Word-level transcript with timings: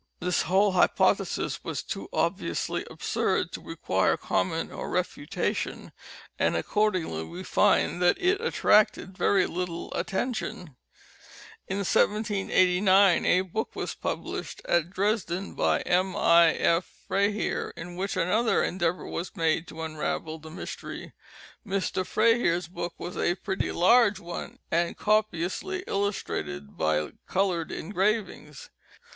This 0.19 0.41
whole 0.41 0.71
hypothesis 0.71 1.63
was 1.63 1.83
too 1.83 2.09
obviously 2.11 2.83
absurd 2.89 3.51
to 3.51 3.61
require 3.61 4.17
comment, 4.17 4.71
or 4.71 4.89
refutation, 4.89 5.91
and 6.39 6.55
accordingly 6.55 7.23
we 7.23 7.43
find 7.43 8.01
that 8.01 8.17
it 8.19 8.41
attracted 8.41 9.15
very 9.15 9.45
little 9.45 9.93
attention. 9.93 10.75
In 11.67 11.77
1789 11.85 13.25
a 13.27 13.41
book 13.41 13.75
was 13.75 13.93
published 13.93 14.63
at 14.65 14.89
Dresden 14.89 15.53
by 15.53 15.81
M. 15.81 16.15
I. 16.15 16.53
F. 16.55 16.83
Freyhere 17.07 17.71
in 17.77 17.95
which 17.95 18.17
another 18.17 18.63
endeavor 18.63 19.05
was 19.05 19.35
made 19.35 19.67
to 19.67 19.83
unravel 19.83 20.39
the 20.39 20.49
mystery. 20.49 21.13
Mr. 21.63 22.03
Freyhere's 22.03 22.67
book 22.67 22.95
was 22.97 23.15
a 23.19 23.35
pretty 23.35 23.71
large 23.71 24.19
one, 24.19 24.57
and 24.71 24.97
copiously 24.97 25.83
illustrated 25.85 26.75
by 26.75 27.11
colored 27.27 27.71
engravings. 27.71 28.71